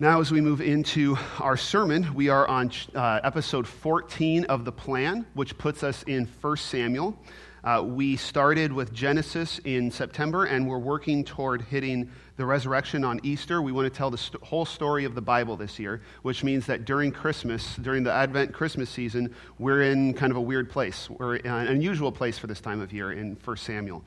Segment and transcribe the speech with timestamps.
[0.00, 4.70] Now, as we move into our sermon, we are on uh, episode 14 of the
[4.70, 7.18] plan, which puts us in 1 Samuel.
[7.64, 13.18] Uh, we started with Genesis in September, and we're working toward hitting the resurrection on
[13.24, 13.60] Easter.
[13.60, 16.66] We want to tell the st- whole story of the Bible this year, which means
[16.66, 21.10] that during Christmas, during the Advent Christmas season, we're in kind of a weird place.
[21.10, 24.04] We're an unusual place for this time of year in 1 Samuel.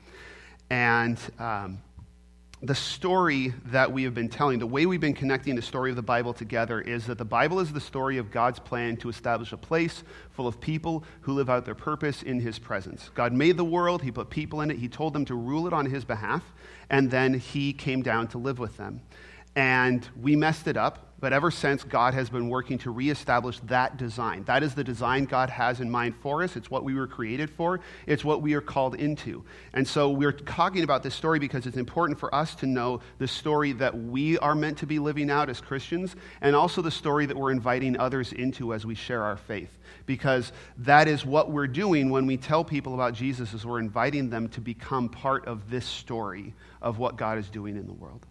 [0.70, 1.18] And.
[1.38, 1.82] Um,
[2.64, 5.96] the story that we have been telling, the way we've been connecting the story of
[5.96, 9.50] the Bible together is that the Bible is the story of God's plan to establish
[9.50, 13.10] a place full of people who live out their purpose in His presence.
[13.16, 15.72] God made the world, He put people in it, He told them to rule it
[15.72, 16.44] on His behalf,
[16.88, 19.00] and then He came down to live with them.
[19.56, 23.96] And we messed it up but ever since, God has been working to reestablish that
[23.96, 24.42] design.
[24.42, 26.56] That is the design God has in mind for us.
[26.56, 29.44] It's what we were created for, it's what we are called into.
[29.72, 33.28] And so we're talking about this story because it's important for us to know the
[33.28, 37.24] story that we are meant to be living out as Christians, and also the story
[37.26, 39.78] that we're inviting others into as we share our faith.
[40.06, 44.28] Because that is what we're doing when we tell people about Jesus, is we're inviting
[44.28, 48.26] them to become part of this story of what God is doing in the world.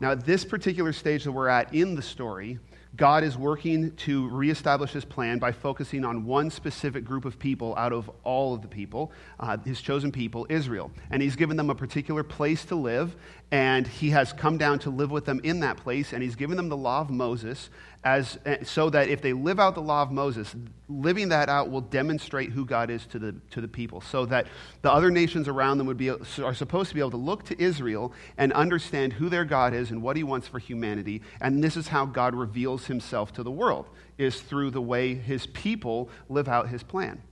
[0.00, 2.58] Now, at this particular stage that we're at in the story,
[2.96, 7.74] God is working to reestablish his plan by focusing on one specific group of people
[7.76, 10.90] out of all of the people, uh, his chosen people, Israel.
[11.10, 13.14] And he's given them a particular place to live,
[13.50, 16.56] and he has come down to live with them in that place, and he's given
[16.56, 17.70] them the law of Moses
[18.04, 20.54] as, eh, so that if they live out the law of Moses,
[20.88, 24.46] living that out will demonstrate who God is to the, to the people, so that
[24.82, 27.60] the other nations around them would be, are supposed to be able to look to
[27.60, 31.22] Israel and understand who their God is and what he wants for humanity.
[31.40, 35.46] And this is how God reveals himself to the world, is through the way his
[35.48, 37.22] people live out his plan.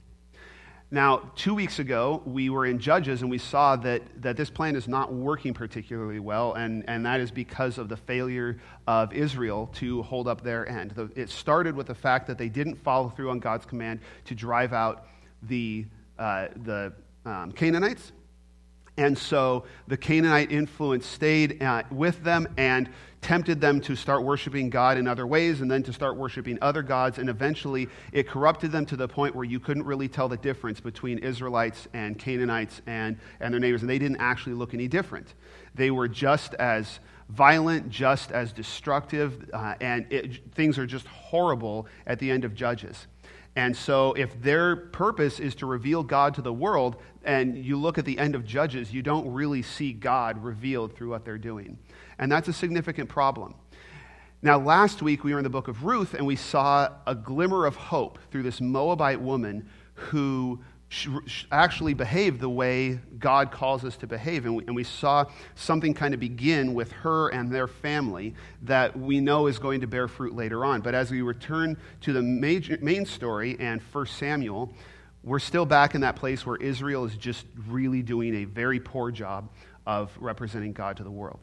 [0.90, 4.76] Now, two weeks ago, we were in Judges and we saw that, that this plan
[4.76, 9.68] is not working particularly well, and, and that is because of the failure of Israel
[9.74, 10.92] to hold up their end.
[10.92, 14.36] The, it started with the fact that they didn't follow through on God's command to
[14.36, 15.08] drive out
[15.42, 15.86] the,
[16.20, 16.92] uh, the
[17.24, 18.12] um, Canaanites.
[18.96, 22.88] And so the Canaanite influence stayed uh, with them, and
[23.26, 26.80] tempted them to start worshiping God in other ways and then to start worshiping other
[26.80, 27.18] gods.
[27.18, 30.78] And eventually it corrupted them to the point where you couldn't really tell the difference
[30.78, 33.80] between Israelites and Canaanites and, and their neighbors.
[33.80, 35.34] And they didn't actually look any different.
[35.74, 41.88] They were just as violent, just as destructive, uh, and it, things are just horrible
[42.06, 43.08] at the end of Judges.
[43.56, 47.96] And so, if their purpose is to reveal God to the world, and you look
[47.96, 51.78] at the end of Judges, you don't really see God revealed through what they're doing.
[52.18, 53.54] And that's a significant problem.
[54.42, 57.64] Now, last week we were in the book of Ruth and we saw a glimmer
[57.64, 60.60] of hope through this Moabite woman who
[61.50, 64.44] actually behave the way God calls us to behave.
[64.44, 68.96] And we, and we, saw something kind of begin with her and their family that
[68.96, 70.80] we know is going to bear fruit later on.
[70.80, 74.72] But as we return to the major, main story and 1 Samuel,
[75.24, 79.10] we're still back in that place where Israel is just really doing a very poor
[79.10, 79.50] job
[79.86, 81.40] of representing God to the world.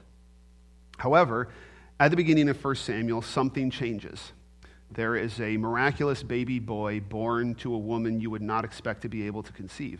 [0.97, 1.49] However,
[1.99, 4.31] at the beginning of 1 Samuel, something changes.
[4.93, 9.09] There is a miraculous baby boy born to a woman you would not expect to
[9.09, 9.99] be able to conceive.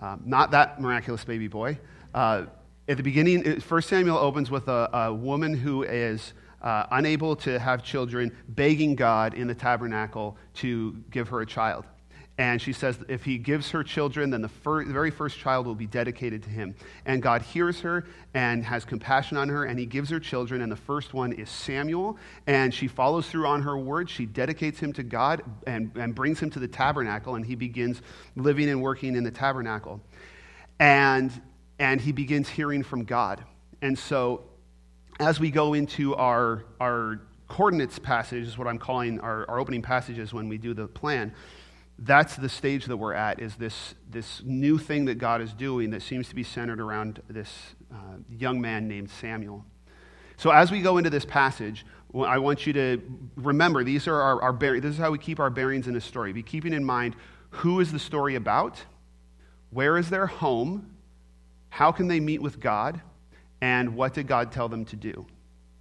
[0.00, 1.78] Um, not that miraculous baby boy.
[2.12, 2.46] Uh,
[2.86, 7.58] at the beginning, 1 Samuel opens with a, a woman who is uh, unable to
[7.58, 11.86] have children, begging God in the tabernacle to give her a child.
[12.38, 15.66] And she says if he gives her children, then the, fir- the, very first child
[15.66, 16.76] will be dedicated to him.
[17.04, 20.62] And God hears her and has compassion on her, and he gives her children.
[20.62, 22.16] And the first one is Samuel.
[22.46, 24.08] And she follows through on her word.
[24.08, 28.00] She dedicates him to God and, and brings him to the tabernacle, and he begins
[28.36, 30.00] living and working in the tabernacle.
[30.78, 31.32] And,
[31.80, 33.42] and he begins hearing from God.
[33.82, 34.44] And so,
[35.18, 39.82] as we go into our, our coordinates passage, is what I'm calling our, our opening
[39.82, 41.34] passages when we do the plan
[41.98, 45.90] that's the stage that we're at is this, this new thing that god is doing
[45.90, 47.52] that seems to be centered around this
[47.92, 49.64] uh, young man named samuel.
[50.36, 51.84] So as we go into this passage
[52.26, 53.02] i want you to
[53.36, 56.00] remember these are our, our bear- this is how we keep our bearings in a
[56.00, 56.32] story.
[56.32, 57.16] Be keeping in mind
[57.50, 58.82] who is the story about?
[59.70, 60.94] Where is their home?
[61.70, 63.00] How can they meet with god?
[63.60, 65.26] And what did god tell them to do?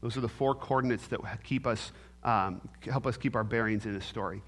[0.02, 1.92] Those are the four coordinates that keep us
[2.24, 4.42] um, help us keep our bearings in a story.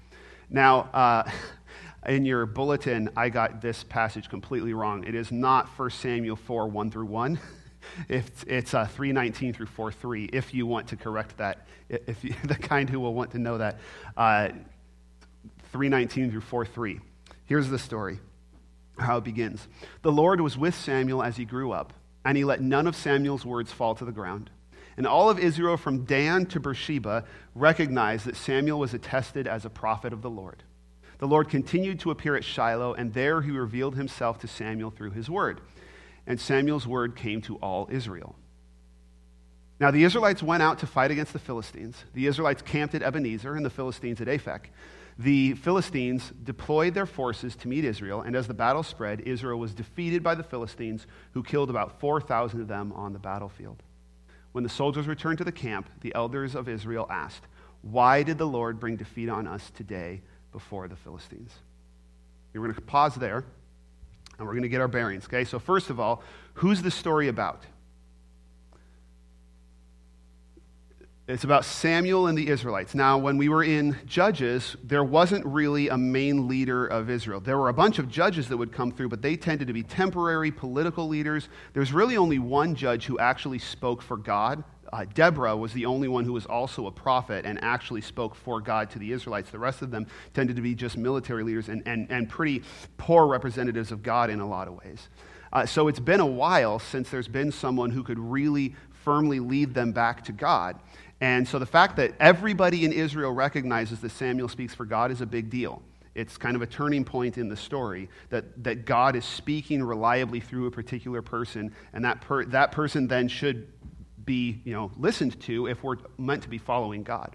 [0.50, 1.30] Now, uh,
[2.06, 5.04] in your bulletin, I got this passage completely wrong.
[5.04, 7.38] It is not 1 Samuel 4 1 through 1.
[8.10, 12.34] It's, it's uh, 319 through 4 3, if you want to correct that, if you,
[12.44, 13.78] the kind who will want to know that.
[14.14, 14.50] Uh,
[15.72, 17.00] 319 through 4 3.
[17.46, 18.20] Here's the story,
[18.98, 19.66] how it begins.
[20.02, 21.94] The Lord was with Samuel as he grew up,
[22.24, 24.50] and he let none of Samuel's words fall to the ground.
[24.96, 27.24] And all of Israel from Dan to Beersheba
[27.54, 30.62] recognized that Samuel was attested as a prophet of the Lord.
[31.20, 35.10] The Lord continued to appear at Shiloh, and there he revealed himself to Samuel through
[35.10, 35.60] his word.
[36.26, 38.34] And Samuel's word came to all Israel.
[39.78, 42.02] Now, the Israelites went out to fight against the Philistines.
[42.14, 44.66] The Israelites camped at Ebenezer and the Philistines at Aphek.
[45.18, 49.74] The Philistines deployed their forces to meet Israel, and as the battle spread, Israel was
[49.74, 53.82] defeated by the Philistines, who killed about 4,000 of them on the battlefield.
[54.52, 57.46] When the soldiers returned to the camp, the elders of Israel asked,
[57.82, 61.52] Why did the Lord bring defeat on us today before the Philistines?
[62.54, 63.44] We're going to pause there,
[64.38, 65.44] and we're going to get our bearings, okay?
[65.44, 66.22] So, first of all,
[66.54, 67.64] who's the story about?
[71.28, 72.92] It's about Samuel and the Israelites.
[72.92, 77.38] Now, when we were in Judges, there wasn't really a main leader of Israel.
[77.38, 79.84] There were a bunch of judges that would come through, but they tended to be
[79.84, 81.48] temporary political leaders.
[81.72, 84.64] There's really only one judge who actually spoke for God.
[84.92, 88.60] Uh, Deborah was the only one who was also a prophet and actually spoke for
[88.60, 89.50] God to the Israelites.
[89.50, 92.62] The rest of them tended to be just military leaders and, and, and pretty
[92.96, 95.08] poor representatives of God in a lot of ways.
[95.52, 99.74] Uh, so it's been a while since there's been someone who could really firmly lead
[99.74, 100.78] them back to God.
[101.20, 105.20] And so the fact that everybody in Israel recognizes that Samuel speaks for God is
[105.20, 105.82] a big deal.
[106.14, 110.40] It's kind of a turning point in the story that, that God is speaking reliably
[110.40, 113.68] through a particular person, and that, per, that person then should
[114.30, 117.34] be you know, listened to if we're meant to be following God.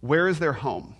[0.00, 0.96] Where is their home?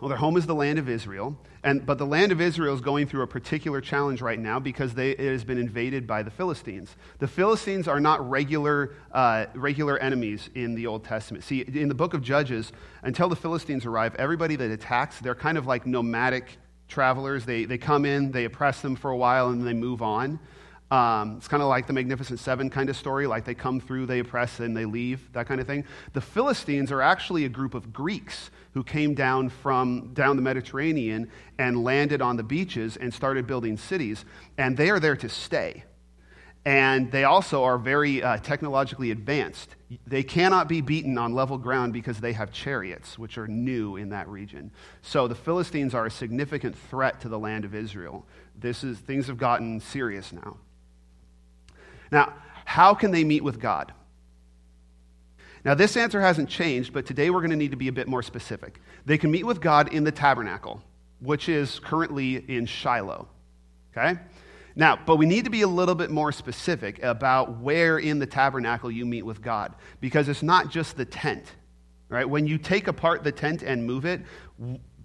[0.00, 1.38] Well, their home is the land of Israel.
[1.62, 4.92] And, but the land of Israel is going through a particular challenge right now because
[4.94, 6.96] they, it has been invaded by the Philistines.
[7.20, 11.44] The Philistines are not regular, uh, regular enemies in the Old Testament.
[11.44, 12.72] See, in the book of Judges,
[13.02, 16.56] until the Philistines arrive, everybody that attacks, they're kind of like nomadic
[16.88, 17.44] travelers.
[17.44, 20.40] They, they come in, they oppress them for a while, and then they move on.
[20.90, 24.06] Um, it's kind of like the Magnificent Seven kind of story, like they come through,
[24.06, 25.84] they oppress, and they leave, that kind of thing.
[26.14, 31.30] The Philistines are actually a group of Greeks who came down from down the Mediterranean
[31.58, 34.24] and landed on the beaches and started building cities,
[34.58, 35.84] and they are there to stay.
[36.64, 39.76] And they also are very uh, technologically advanced.
[40.06, 44.10] They cannot be beaten on level ground because they have chariots, which are new in
[44.10, 44.70] that region.
[45.02, 48.26] So the Philistines are a significant threat to the land of Israel.
[48.58, 50.58] This is, things have gotten serious now.
[52.10, 52.34] Now,
[52.64, 53.92] how can they meet with God?
[55.64, 58.08] Now, this answer hasn't changed, but today we're going to need to be a bit
[58.08, 58.80] more specific.
[59.04, 60.82] They can meet with God in the tabernacle,
[61.20, 63.28] which is currently in Shiloh.
[63.96, 64.18] Okay?
[64.74, 68.26] Now, but we need to be a little bit more specific about where in the
[68.26, 71.44] tabernacle you meet with God, because it's not just the tent.
[72.08, 72.28] Right?
[72.28, 74.22] When you take apart the tent and move it,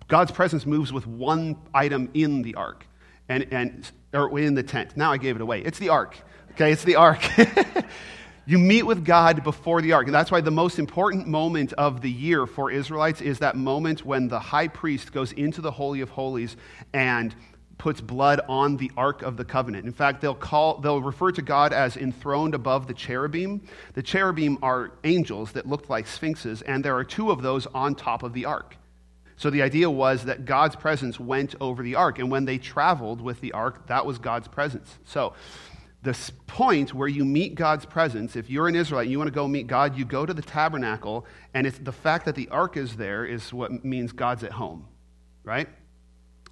[0.08, 2.88] God's presence moves with one item in the ark
[3.28, 4.96] and, and or in the tent.
[4.96, 5.62] Now I gave it away.
[5.62, 6.16] It's the ark.
[6.56, 7.20] Okay, it's the ark.
[8.46, 10.06] you meet with God before the ark.
[10.06, 14.06] And that's why the most important moment of the year for Israelites is that moment
[14.06, 16.56] when the high priest goes into the Holy of Holies
[16.94, 17.36] and
[17.78, 19.86] puts blood on the ark of the covenant.
[19.86, 23.68] In fact, they'll call they'll refer to God as enthroned above the cherubim.
[23.94, 27.96] The cherubim are angels that looked like sphinxes and there are two of those on
[27.96, 28.78] top of the ark.
[29.36, 33.20] So the idea was that God's presence went over the ark and when they traveled
[33.20, 34.98] with the ark, that was God's presence.
[35.04, 35.34] So
[36.06, 39.34] this point where you meet God's presence, if you're an Israelite and you want to
[39.34, 42.78] go meet God, you go to the tabernacle, and it's the fact that the ark
[42.78, 44.88] is there is what means God's at home,
[45.44, 45.68] right?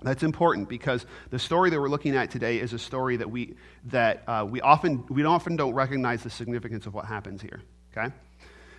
[0.02, 3.56] That's important because the story that we're looking at today is a story that we
[3.86, 7.62] that uh, we often we often don't recognize the significance of what happens here.
[7.96, 8.14] Okay,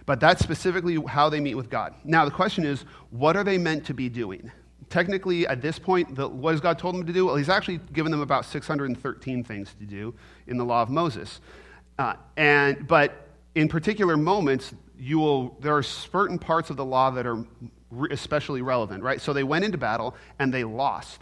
[0.04, 1.95] but that's specifically how they meet with God.
[2.04, 4.52] Now the question is, what are they meant to be doing?
[4.91, 7.26] Technically, at this point, the, what has God told them to do?
[7.26, 10.14] Well, He's actually given them about 613 things to do
[10.47, 11.41] in the law of Moses.
[11.99, 17.11] Uh, and, but in particular moments, you will, there are certain parts of the law
[17.11, 17.45] that are
[17.91, 19.21] re- especially relevant, right?
[19.21, 21.21] So they went into battle and they lost.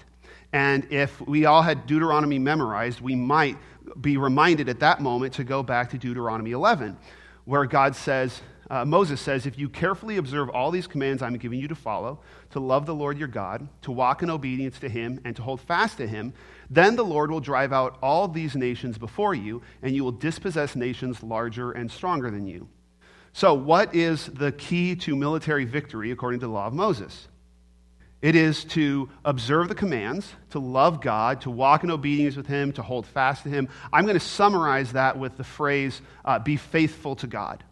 [0.52, 3.56] And if we all had Deuteronomy memorized, we might
[4.00, 6.96] be reminded at that moment to go back to Deuteronomy 11,
[7.44, 8.40] where God says,
[8.72, 12.20] uh, Moses says, If you carefully observe all these commands I'm giving you to follow,
[12.52, 15.60] to love the Lord your God, to walk in obedience to him, and to hold
[15.60, 16.32] fast to him,
[16.70, 20.74] then the Lord will drive out all these nations before you, and you will dispossess
[20.74, 22.66] nations larger and stronger than you.
[23.34, 27.28] So, what is the key to military victory according to the law of Moses?
[28.22, 32.72] It is to observe the commands, to love God, to walk in obedience with Him,
[32.72, 33.68] to hold fast to Him.
[33.92, 37.64] I'm going to summarize that with the phrase, uh, be faithful to God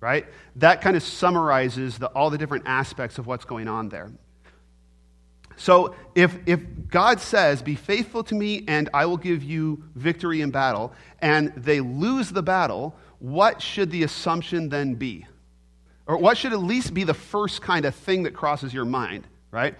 [0.00, 0.26] right?
[0.56, 4.10] That kind of summarizes the, all the different aspects of what's going on there.
[5.56, 10.40] So if, if God says, Be faithful to me and I will give you victory
[10.40, 15.26] in battle, and they lose the battle, what should the assumption then be?
[16.06, 19.26] Or what should at least be the first kind of thing that crosses your mind,
[19.50, 19.74] right?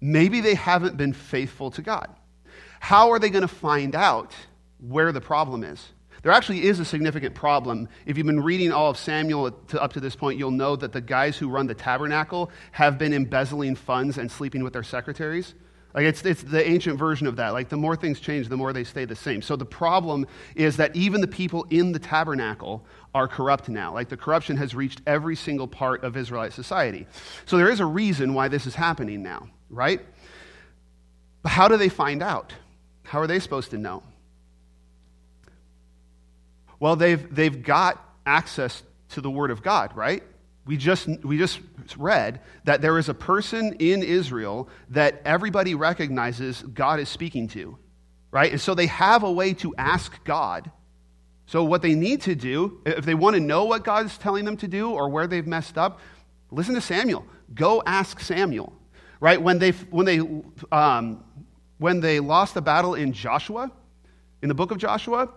[0.00, 2.08] Maybe they haven't been faithful to God.
[2.78, 4.32] How are they going to find out
[4.78, 5.84] where the problem is?
[6.22, 7.88] There actually is a significant problem.
[8.04, 10.92] If you've been reading all of Samuel to, up to this point, you'll know that
[10.92, 15.54] the guys who run the tabernacle have been embezzling funds and sleeping with their secretaries.
[15.94, 17.52] Like it's, it's the ancient version of that.
[17.52, 19.42] Like the more things change, the more they stay the same.
[19.42, 22.84] So the problem is that even the people in the tabernacle
[23.14, 23.92] are corrupt now.
[23.92, 27.06] Like the corruption has reached every single part of Israelite society.
[27.44, 30.00] So there is a reason why this is happening now, right?
[31.42, 32.52] But how do they find out?
[33.02, 34.04] How are they supposed to know?
[36.80, 40.22] Well, they've, they've got access to the Word of God, right?
[40.66, 41.60] We just, we just
[41.96, 47.76] read that there is a person in Israel that everybody recognizes God is speaking to,
[48.30, 48.50] right?
[48.50, 50.70] And so they have a way to ask God.
[51.46, 54.44] So, what they need to do, if they want to know what God is telling
[54.44, 55.98] them to do or where they've messed up,
[56.52, 57.26] listen to Samuel.
[57.54, 58.72] Go ask Samuel,
[59.18, 59.42] right?
[59.42, 60.20] When they, when they,
[60.70, 61.24] um,
[61.78, 63.72] when they lost the battle in Joshua,
[64.42, 65.28] in the book of Joshua,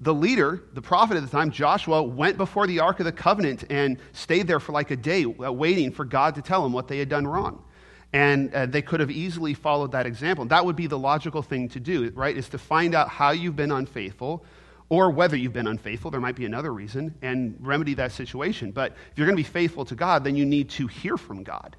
[0.00, 3.64] the leader, the prophet at the time, Joshua, went before the Ark of the Covenant
[3.70, 6.86] and stayed there for like a day, uh, waiting for God to tell him what
[6.86, 7.64] they had done wrong.
[8.12, 10.44] And uh, they could have easily followed that example.
[10.46, 12.36] That would be the logical thing to do, right?
[12.36, 14.44] Is to find out how you've been unfaithful
[14.88, 16.10] or whether you've been unfaithful.
[16.10, 18.70] There might be another reason and remedy that situation.
[18.70, 21.42] But if you're going to be faithful to God, then you need to hear from
[21.42, 21.74] God.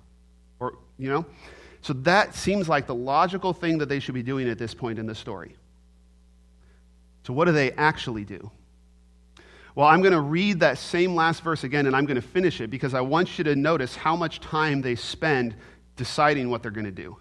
[0.60, 1.26] Or, you know?
[1.82, 5.00] So that seems like the logical thing that they should be doing at this point
[5.00, 5.56] in the story.
[7.28, 8.50] So, what do they actually do?
[9.76, 12.62] Well, I'm going to read that same last verse again and I'm going to finish
[12.62, 15.54] it because I want you to notice how much time they spend
[15.98, 17.18] deciding what they're going to do.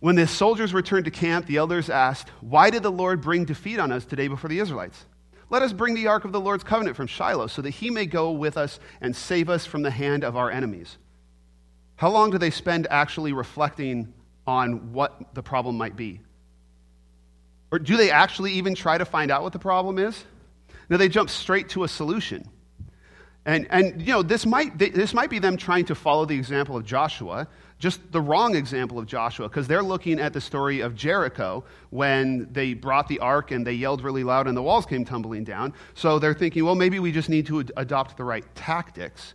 [0.00, 3.78] When the soldiers returned to camp, the elders asked, Why did the Lord bring defeat
[3.78, 5.06] on us today before the Israelites?
[5.48, 8.04] Let us bring the ark of the Lord's covenant from Shiloh so that he may
[8.04, 10.98] go with us and save us from the hand of our enemies.
[11.94, 14.12] How long do they spend actually reflecting
[14.46, 16.20] on what the problem might be?
[17.76, 20.24] Or do they actually even try to find out what the problem is?
[20.88, 22.48] No, they jump straight to a solution.
[23.44, 26.74] And, and you know, this might, this might be them trying to follow the example
[26.74, 27.46] of Joshua,
[27.78, 32.50] just the wrong example of Joshua, because they're looking at the story of Jericho when
[32.50, 35.74] they brought the ark and they yelled really loud and the walls came tumbling down.
[35.92, 39.34] So they're thinking, well, maybe we just need to adopt the right tactics.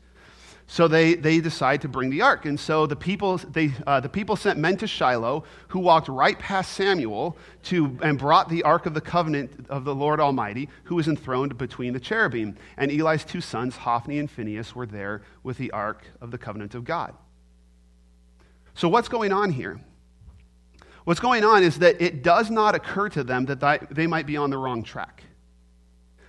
[0.72, 2.46] So they, they decide to bring the ark.
[2.46, 6.40] And so the people, they, uh, the people sent men to Shiloh who walked right
[6.40, 10.96] past Samuel to, and brought the ark of the covenant of the Lord Almighty, who
[10.96, 12.56] was enthroned between the cherubim.
[12.78, 16.74] And Eli's two sons, Hophni and Phinehas, were there with the ark of the covenant
[16.74, 17.16] of God.
[18.74, 19.82] So what's going on here?
[21.04, 24.38] What's going on is that it does not occur to them that they might be
[24.38, 25.26] on the wrong track.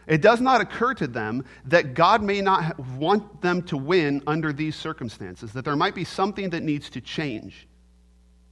[0.06, 4.52] It does not occur to them that God may not want them to win under
[4.52, 7.68] these circumstances, that there might be something that needs to change.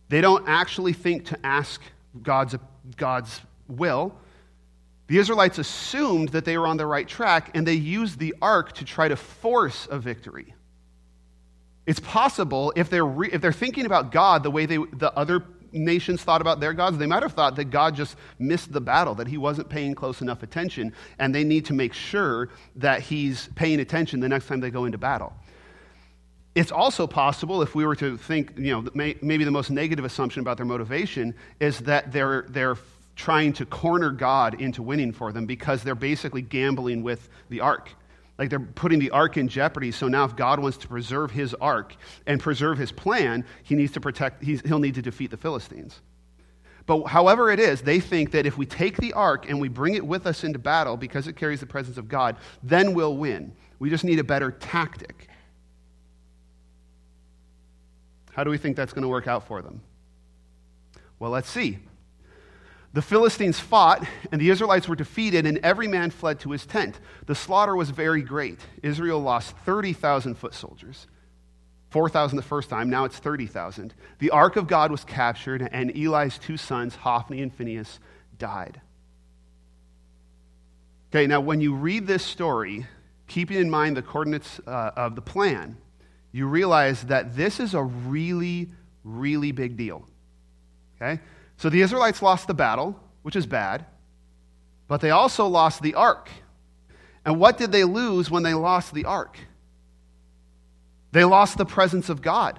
[0.09, 1.81] They don't actually think to ask
[2.23, 2.57] God's,
[2.97, 4.15] God's will.
[5.09, 8.73] The Israelites assumed that they were on the right track, and they used the ark
[8.75, 10.55] to try to force a victory.
[11.87, 15.45] It's possible if they're, re- if they're thinking about God the way they, the other
[15.73, 19.15] nations thought about their gods, they might have thought that God just missed the battle,
[19.17, 23.49] that he wasn't paying close enough attention, and they need to make sure that he's
[23.55, 25.33] paying attention the next time they go into battle.
[26.55, 30.41] It's also possible, if we were to think, you know, maybe the most negative assumption
[30.41, 32.77] about their motivation is that they're, they're
[33.15, 37.91] trying to corner God into winning for them because they're basically gambling with the ark.
[38.41, 39.93] Like they're putting the ark in jeopardy.
[39.93, 41.95] So now, if God wants to preserve his ark
[42.27, 46.01] and preserve his plan, he needs to protect, he'll need to defeat the Philistines.
[46.87, 49.95] But however it is, they think that if we take the ark and we bring
[49.95, 53.53] it with us into battle because it carries the presence of God, then we'll win.
[53.79, 55.29] We just need a better tactic.
[58.33, 59.83] How do we think that's going to work out for them?
[61.19, 61.79] Well, let's see.
[62.93, 66.99] The Philistines fought, and the Israelites were defeated, and every man fled to his tent.
[67.27, 68.59] The slaughter was very great.
[68.83, 71.07] Israel lost 30,000 foot soldiers.
[71.91, 73.95] 4,000 the first time, now it's 30,000.
[74.19, 78.01] The ark of God was captured, and Eli's two sons, Hophni and Phinehas,
[78.39, 78.81] died.
[81.11, 82.87] Okay, now when you read this story,
[83.27, 85.77] keeping in mind the coordinates uh, of the plan,
[86.33, 88.71] you realize that this is a really,
[89.05, 90.07] really big deal.
[90.97, 91.21] Okay?
[91.61, 93.85] So the Israelites lost the battle, which is bad,
[94.89, 96.31] but they also lost the ark.
[97.23, 99.37] And what did they lose when they lost the ark?
[101.13, 102.59] They lost the presence of God.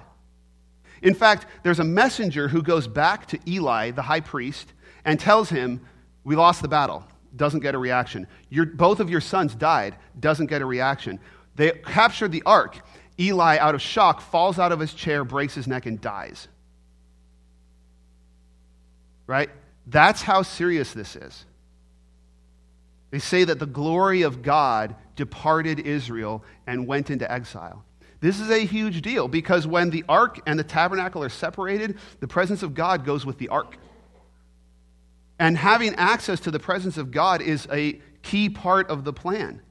[1.02, 4.72] In fact, there's a messenger who goes back to Eli, the high priest,
[5.04, 5.80] and tells him,
[6.22, 7.04] We lost the battle.
[7.34, 8.28] doesn't get a reaction.
[8.50, 11.18] Your, both of your sons died, doesn't get a reaction.
[11.56, 12.78] They captured the ark.
[13.18, 16.46] Eli, out of shock, falls out of his chair, breaks his neck, and dies.
[19.32, 19.48] Right?
[19.86, 21.46] That's how serious this is.
[23.12, 27.82] They say that the glory of God departed Israel and went into exile.
[28.20, 32.28] This is a huge deal because when the ark and the tabernacle are separated, the
[32.28, 33.78] presence of God goes with the ark.
[35.38, 39.62] And having access to the presence of God is a key part of the plan.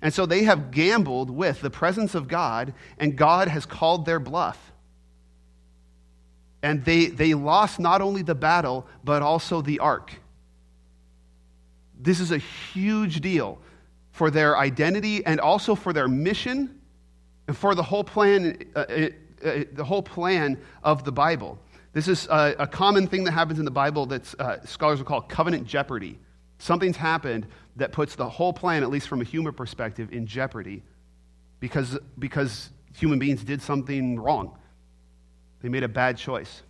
[0.00, 4.20] And so they have gambled with the presence of God, and God has called their
[4.20, 4.70] bluff.
[6.62, 10.12] And they, they lost not only the battle, but also the ark.
[11.98, 13.58] This is a huge deal
[14.12, 16.80] for their identity and also for their mission
[17.46, 19.08] and for the whole plan, uh, uh,
[19.44, 21.58] uh, the whole plan of the Bible.
[21.92, 25.06] This is a, a common thing that happens in the Bible that uh, scholars will
[25.06, 26.18] call covenant jeopardy.
[26.58, 30.82] Something's happened that puts the whole plan, at least from a human perspective, in jeopardy
[31.60, 34.56] because, because human beings did something wrong.
[35.62, 36.62] They made a bad choice.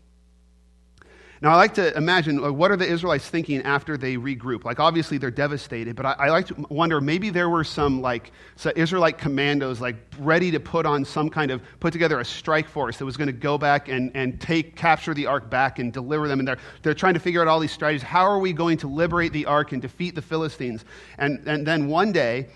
[1.43, 4.65] Now, I like to imagine uh, what are the Israelites thinking after they regroup?
[4.65, 8.33] Like, obviously, they're devastated, but I, I like to wonder maybe there were some, like,
[8.77, 12.99] Israelite commandos, like, ready to put on some kind of, put together a strike force
[12.99, 16.29] that was going to go back and, and take, capture the ark back and deliver
[16.29, 16.41] them.
[16.41, 18.03] And they're, they're trying to figure out all these strategies.
[18.03, 20.85] How are we going to liberate the ark and defeat the Philistines?
[21.17, 22.49] And, and then one day,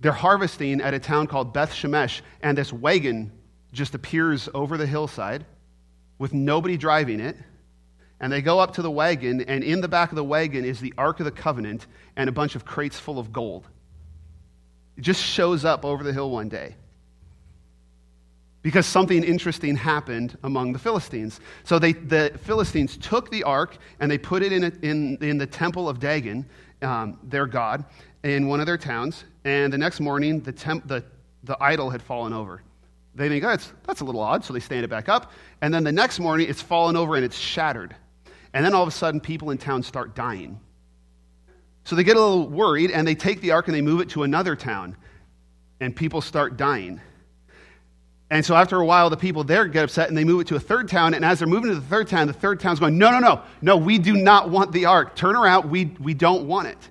[0.00, 3.30] they're harvesting at a town called Beth Shemesh, and this wagon
[3.72, 5.46] just appears over the hillside
[6.18, 7.36] with nobody driving it
[8.20, 10.80] and they go up to the wagon, and in the back of the wagon is
[10.80, 13.68] the Ark of the Covenant and a bunch of crates full of gold.
[14.96, 16.76] It just shows up over the hill one day
[18.62, 21.40] because something interesting happened among the Philistines.
[21.64, 25.38] So they, the Philistines took the ark and they put it in, a, in, in
[25.38, 26.46] the temple of Dagon,
[26.80, 27.84] um, their god,
[28.24, 29.24] in one of their towns.
[29.44, 31.04] And the next morning, the, temp, the,
[31.44, 32.62] the idol had fallen over.
[33.16, 35.32] They think, oh, that's, that's a little odd, so they stand it back up.
[35.62, 37.96] And then the next morning, it's fallen over and it's shattered.
[38.52, 40.60] And then all of a sudden, people in town start dying.
[41.84, 44.10] So they get a little worried and they take the ark and they move it
[44.10, 44.96] to another town.
[45.80, 47.00] And people start dying.
[48.30, 50.56] And so after a while, the people there get upset and they move it to
[50.56, 51.14] a third town.
[51.14, 53.42] And as they're moving to the third town, the third town's going, No, no, no,
[53.62, 55.14] no, we do not want the ark.
[55.14, 56.90] Turn around, we, we don't want it.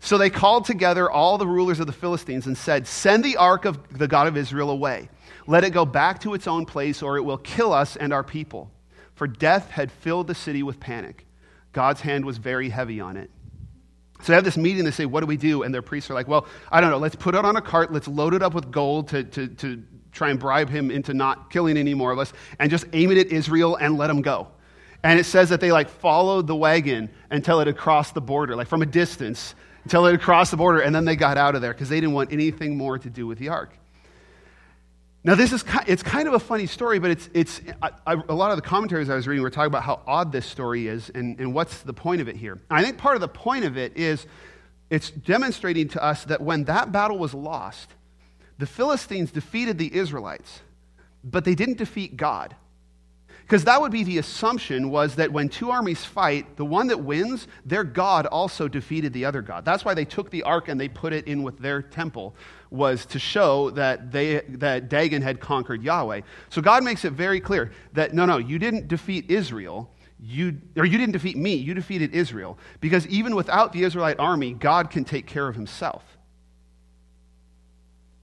[0.00, 3.64] So they called together all the rulers of the Philistines and said, Send the ark
[3.64, 5.10] of the God of Israel away.
[5.46, 8.24] Let it go back to its own place, or it will kill us and our
[8.24, 8.70] people
[9.20, 11.26] for death had filled the city with panic.
[11.72, 13.30] God's hand was very heavy on it.
[14.22, 15.62] So they have this meeting, they say, What do we do?
[15.62, 17.92] And their priests are like, Well, I don't know, let's put it on a cart,
[17.92, 21.50] let's load it up with gold to, to, to try and bribe him into not
[21.50, 24.48] killing any more of us, and just aim it at Israel and let him go.
[25.02, 28.56] And it says that they like followed the wagon until it had crossed the border,
[28.56, 31.54] like from a distance, until it had crossed the border, and then they got out
[31.54, 33.72] of there because they didn't want anything more to do with the ark.
[35.22, 38.34] Now, this is it's kind of a funny story, but it's, it's I, I, a
[38.34, 41.10] lot of the commentaries I was reading were talking about how odd this story is
[41.14, 42.58] and, and what's the point of it here.
[42.70, 44.26] I think part of the point of it is
[44.88, 47.90] it's demonstrating to us that when that battle was lost,
[48.58, 50.60] the Philistines defeated the Israelites,
[51.22, 52.56] but they didn't defeat God.
[53.50, 57.00] Because that would be the assumption was that when two armies fight, the one that
[57.00, 59.64] wins, their God also defeated the other God.
[59.64, 62.36] That's why they took the ark and they put it in with their temple,
[62.70, 66.20] was to show that, they, that Dagon had conquered Yahweh.
[66.48, 69.90] So God makes it very clear that no, no, you didn't defeat Israel.
[70.20, 72.56] You, or you didn't defeat me, you defeated Israel.
[72.80, 76.04] Because even without the Israelite army, God can take care of himself.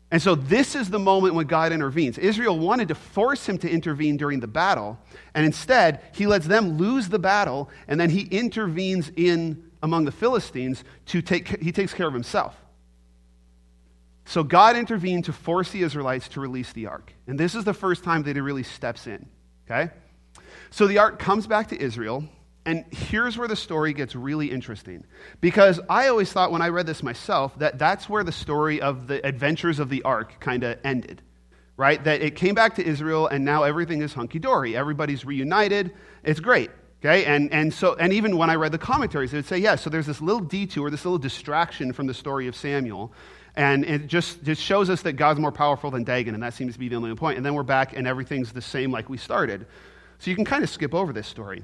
[0.10, 2.18] And so this is the moment when God intervenes.
[2.18, 4.98] Israel wanted to force him to intervene during the battle,
[5.34, 10.12] and instead, he lets them lose the battle, and then he intervenes in among the
[10.12, 12.56] Philistines to take he takes care of himself.
[14.26, 17.14] So God intervened to force the Israelites to release the ark.
[17.28, 19.26] And this is the first time that he really steps in.
[19.66, 19.92] Okay?
[20.70, 22.26] So the ark comes back to Israel,
[22.68, 25.06] and here's where the story gets really interesting.
[25.40, 29.08] Because I always thought when I read this myself that that's where the story of
[29.08, 31.22] the adventures of the ark kind of ended,
[31.78, 32.04] right?
[32.04, 34.76] That it came back to Israel and now everything is hunky dory.
[34.76, 35.94] Everybody's reunited.
[36.24, 36.70] It's great.
[37.00, 39.90] Okay, and, and so and even when I read the commentaries, would say, yeah, so
[39.90, 43.14] there's this little detour, this little distraction from the story of Samuel.
[43.56, 46.74] And it just, just shows us that God's more powerful than Dagon, and that seems
[46.74, 47.38] to be the only point.
[47.38, 49.66] And then we're back and everything's the same like we started.
[50.20, 51.64] So you can kind of skip over this story.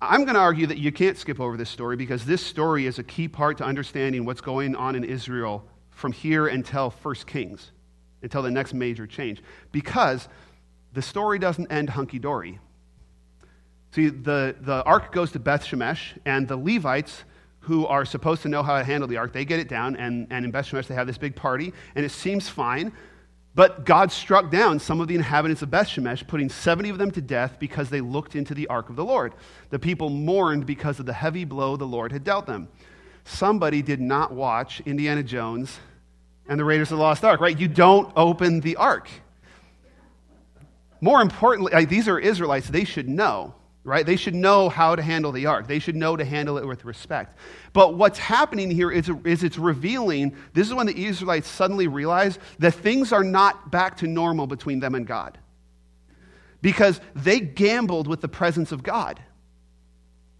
[0.00, 2.98] I'm going to argue that you can't skip over this story because this story is
[2.98, 7.72] a key part to understanding what's going on in Israel from here until 1 Kings,
[8.22, 9.42] until the next major change.
[9.72, 10.28] Because
[10.92, 12.58] the story doesn't end hunky dory.
[13.92, 17.24] See, the, the ark goes to Beth Shemesh, and the Levites
[17.60, 20.26] who are supposed to know how to handle the ark, they get it down, and,
[20.30, 22.92] and in Beth Shemesh they have this big party, and it seems fine.
[23.56, 27.10] But God struck down some of the inhabitants of Beth Shemesh, putting 70 of them
[27.12, 29.32] to death because they looked into the ark of the Lord.
[29.70, 32.68] The people mourned because of the heavy blow the Lord had dealt them.
[33.24, 35.80] Somebody did not watch Indiana Jones
[36.46, 37.58] and the Raiders of the Lost Ark, right?
[37.58, 39.08] You don't open the ark.
[41.00, 43.54] More importantly, like, these are Israelites, they should know
[43.86, 44.04] right?
[44.04, 45.68] They should know how to handle the ark.
[45.68, 47.38] They should know to handle it with respect.
[47.72, 52.40] But what's happening here is, is it's revealing this is when the Israelites suddenly realize
[52.58, 55.38] that things are not back to normal between them and God.
[56.62, 59.22] Because they gambled with the presence of God.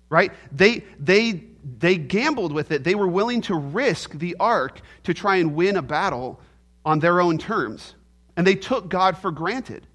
[0.08, 0.32] Right?
[0.50, 1.44] They, they,
[1.78, 2.82] they gambled with it.
[2.82, 6.40] They were willing to risk the ark to try and win a battle
[6.84, 7.94] on their own terms.
[8.36, 9.86] And they took God for granted.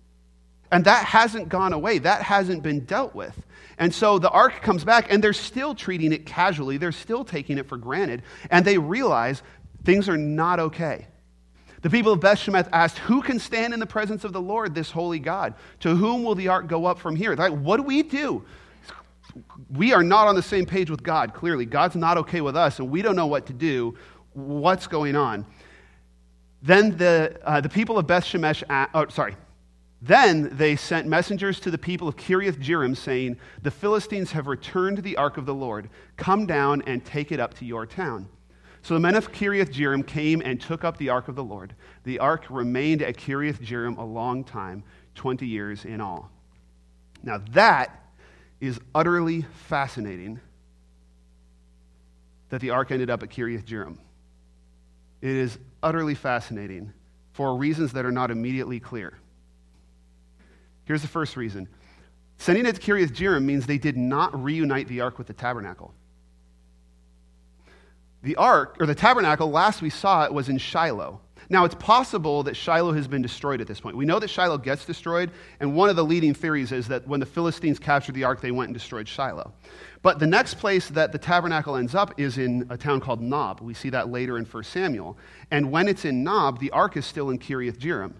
[0.71, 1.99] And that hasn't gone away.
[1.99, 3.35] That hasn't been dealt with.
[3.77, 6.77] And so the ark comes back, and they're still treating it casually.
[6.77, 8.23] They're still taking it for granted.
[8.49, 9.43] And they realize
[9.83, 11.07] things are not okay.
[11.81, 14.91] The people of Bethshemesh asked, Who can stand in the presence of the Lord, this
[14.91, 15.55] holy God?
[15.81, 17.35] To whom will the ark go up from here?
[17.35, 18.45] Like, what do we do?
[19.71, 21.65] We are not on the same page with God, clearly.
[21.65, 23.97] God's not okay with us, and we don't know what to do.
[24.33, 25.45] What's going on?
[26.61, 29.35] Then the, uh, the people of Bethshemesh, uh, oh, sorry,
[30.01, 34.99] then they sent messengers to the people of Kiriath Jearim, saying, The Philistines have returned
[34.99, 35.89] the ark of the Lord.
[36.17, 38.27] Come down and take it up to your town.
[38.81, 41.75] So the men of Kiriath Jearim came and took up the ark of the Lord.
[42.03, 44.83] The ark remained at Kiriath Jearim a long time,
[45.13, 46.31] 20 years in all.
[47.21, 47.95] Now that
[48.59, 50.39] is utterly fascinating
[52.49, 53.97] that the ark ended up at Kiriath Jearim.
[55.21, 56.91] It is utterly fascinating
[57.33, 59.20] for reasons that are not immediately clear.
[60.91, 61.69] Here's the first reason
[62.35, 65.93] sending it to Kiriath Jearim means they did not reunite the ark with the tabernacle.
[68.23, 71.21] The ark, or the tabernacle, last we saw it was in Shiloh.
[71.47, 73.95] Now, it's possible that Shiloh has been destroyed at this point.
[73.95, 77.21] We know that Shiloh gets destroyed, and one of the leading theories is that when
[77.21, 79.53] the Philistines captured the ark, they went and destroyed Shiloh.
[80.01, 83.61] But the next place that the tabernacle ends up is in a town called Nob.
[83.61, 85.17] We see that later in 1 Samuel.
[85.51, 88.11] And when it's in Nob, the ark is still in Kiriath Jearim.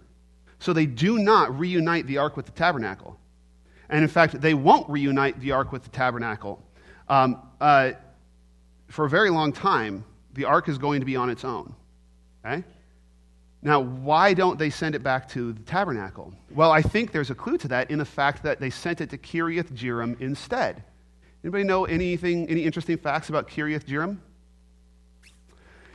[0.62, 3.18] So they do not reunite the ark with the tabernacle.
[3.88, 6.62] And in fact, they won't reunite the ark with the tabernacle.
[7.08, 7.92] Um, uh,
[8.86, 11.74] for a very long time, the ark is going to be on its own.
[12.46, 12.62] Okay?
[13.60, 16.32] Now, why don't they send it back to the tabernacle?
[16.54, 19.10] Well, I think there's a clue to that in the fact that they sent it
[19.10, 20.84] to Kiriath Jearim instead.
[21.42, 24.18] Anybody know anything, any interesting facts about Kiriath Jearim?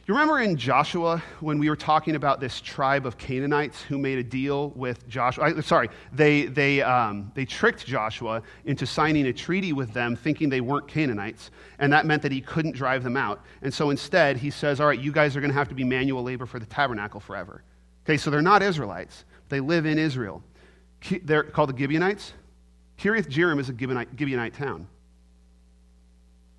[0.08, 4.18] You remember in Joshua when we were talking about this tribe of Canaanites who made
[4.18, 5.62] a deal with Joshua?
[5.62, 10.62] Sorry, they, they, um, they tricked Joshua into signing a treaty with them thinking they
[10.62, 13.42] weren't Canaanites, and that meant that he couldn't drive them out.
[13.62, 15.84] And so instead, he says, All right, you guys are going to have to be
[15.84, 17.62] manual labor for the tabernacle forever.
[18.06, 20.42] Okay, so they're not Israelites, they live in Israel.
[21.24, 22.32] They're called the Gibeonites.
[22.98, 24.88] Kiriath Jearim is a Gibeonite, Gibeonite town.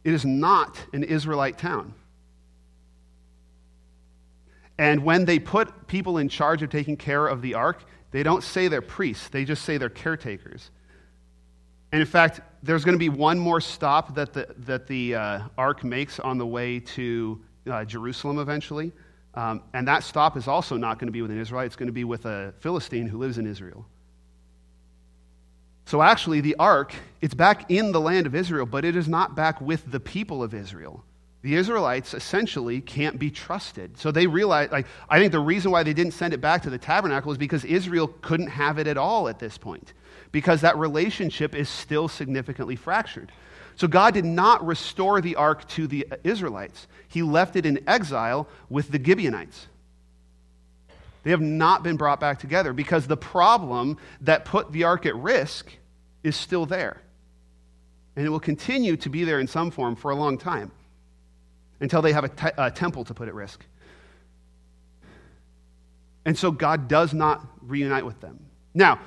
[0.05, 1.95] It is not an Israelite town.
[4.79, 8.43] And when they put people in charge of taking care of the ark, they don't
[8.43, 10.71] say they're priests, they just say they're caretakers.
[11.91, 15.41] And in fact, there's going to be one more stop that the, that the uh,
[15.57, 18.93] ark makes on the way to uh, Jerusalem eventually.
[19.35, 21.89] Um, and that stop is also not going to be with an Israelite, it's going
[21.89, 23.87] to be with a Philistine who lives in Israel.
[25.87, 29.35] So actually, the ark, it's back in the land of Israel, but it is not
[29.35, 31.05] back with the people of Israel
[31.43, 33.97] the Israelites essentially can't be trusted.
[33.97, 36.71] So they realize, like, I think the reason why they didn't send it back to
[36.71, 39.93] the tabernacle is because Israel couldn't have it at all at this point,
[40.33, 43.31] because that relationship is still significantly fractured.
[43.77, 48.49] So God did not restore the ark to the Israelites, He left it in exile
[48.69, 49.69] with the Gibeonites.
[51.23, 55.15] They have not been brought back together because the problem that put the ark at
[55.15, 55.71] risk
[56.23, 57.01] is still there.
[58.17, 60.73] And it will continue to be there in some form for a long time
[61.81, 63.65] until they have a, te- a temple to put at risk.
[66.25, 68.45] And so God does not reunite with them.
[68.75, 69.01] Now,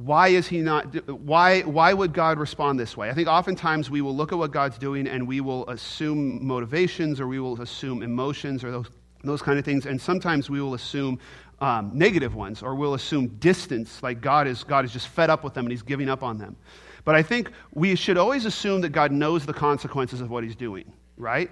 [0.00, 4.00] why is he not why why would god respond this way i think oftentimes we
[4.00, 8.02] will look at what god's doing and we will assume motivations or we will assume
[8.02, 8.86] emotions or those,
[9.24, 11.18] those kind of things and sometimes we will assume
[11.60, 15.44] um, negative ones or we'll assume distance like god is god is just fed up
[15.44, 16.56] with them and he's giving up on them
[17.04, 20.56] but i think we should always assume that god knows the consequences of what he's
[20.56, 21.50] doing right?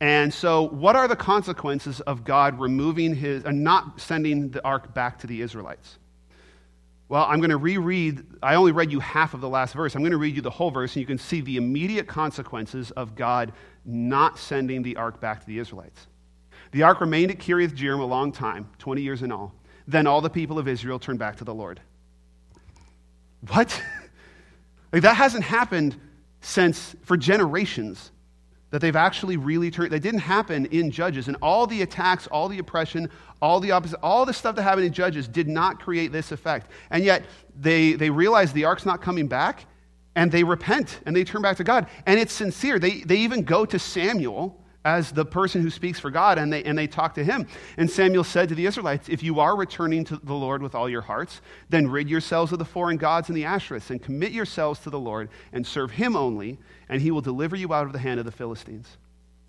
[0.00, 4.92] And so, what are the consequences of God removing his and not sending the ark
[4.92, 5.98] back to the Israelites?
[7.08, 9.94] Well, I'm going to reread, I only read you half of the last verse.
[9.94, 12.90] I'm going to read you the whole verse, and you can see the immediate consequences
[12.90, 13.52] of God
[13.84, 16.08] not sending the ark back to the Israelites.
[16.72, 19.54] The ark remained at Kiriath Jearim a long time, 20 years in all.
[19.86, 21.80] Then all the people of Israel turned back to the Lord.
[23.48, 23.80] What?
[24.92, 25.98] like that hasn't happened
[26.40, 28.10] since for generations
[28.70, 29.92] that they've actually really turned.
[29.92, 31.28] That didn't happen in Judges.
[31.28, 33.08] And all the attacks, all the oppression,
[33.40, 36.70] all the opposite, all the stuff that happened in Judges did not create this effect.
[36.90, 37.24] And yet
[37.58, 39.66] they, they realize the ark's not coming back
[40.14, 41.86] and they repent and they turn back to God.
[42.06, 42.78] And it's sincere.
[42.78, 46.62] They, they even go to Samuel as the person who speaks for God, and they,
[46.62, 47.48] and they talk to him.
[47.76, 50.88] And Samuel said to the Israelites, If you are returning to the Lord with all
[50.88, 54.78] your hearts, then rid yourselves of the foreign gods and the Ashtoreths, and commit yourselves
[54.80, 56.56] to the Lord, and serve him only,
[56.88, 58.96] and he will deliver you out of the hand of the Philistines.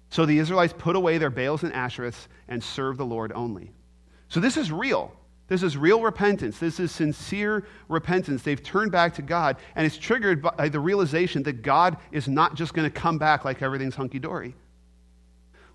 [0.10, 3.72] So the Israelites put away their Baals and Ashtoreths and serve the Lord only.
[4.30, 5.14] So this is real.
[5.50, 6.58] This is real repentance.
[6.58, 8.42] This is sincere repentance.
[8.42, 12.56] They've turned back to God, and it's triggered by the realization that God is not
[12.56, 14.56] just going to come back like everything's hunky dory.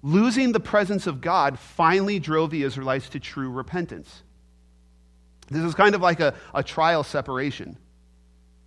[0.03, 4.23] Losing the presence of God finally drove the Israelites to true repentance.
[5.49, 7.77] This is kind of like a, a trial separation,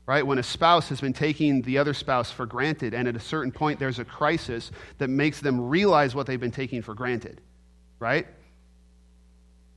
[0.05, 0.25] right?
[0.25, 3.51] When a spouse has been taking the other spouse for granted, and at a certain
[3.51, 7.41] point there's a crisis that makes them realize what they've been taking for granted,
[7.99, 8.27] right?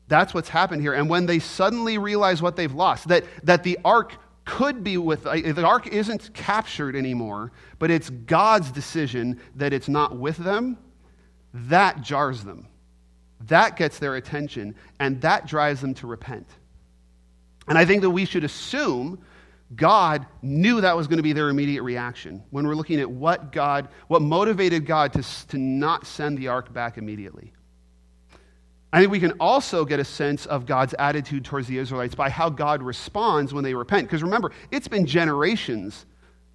[0.07, 0.95] That's what's happened here.
[0.95, 5.27] And when they suddenly realize what they've lost, that, that the ark could be with,
[5.27, 10.79] uh, the ark isn't captured anymore, but it's God's decision that it's not with them
[11.53, 12.67] that jars them.
[13.47, 16.47] That gets their attention, and that drives them to repent.
[17.69, 19.23] And I think that we should assume
[19.75, 23.53] God knew that was going to be their immediate reaction when we're looking at what
[23.53, 27.53] God, what motivated God to, to not send the ark back immediately.
[28.91, 32.31] I think we can also get a sense of God's attitude towards the Israelites by
[32.31, 34.09] how God responds when they repent.
[34.09, 36.07] Because remember, it's been generations